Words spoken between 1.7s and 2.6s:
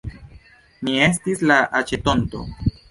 aĉetonto.